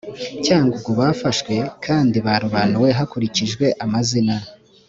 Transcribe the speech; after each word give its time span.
cyangugu 0.45 0.89
bafashwe 0.99 1.53
kandi 1.85 2.17
barobanuwe 2.25 2.89
hakurikijwe 2.97 3.65
amazina 3.85 4.35